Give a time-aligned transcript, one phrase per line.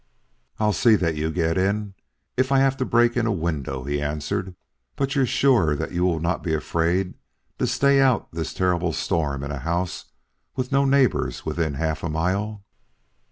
[0.59, 1.93] "I'll see that you get in,
[2.35, 4.55] if I have to break in a window," he answered.
[4.95, 7.13] "But you're sure that you will not be afraid
[7.59, 10.05] to stay out this terrible storm in a house
[10.55, 12.63] with no neighbors within half a mile?"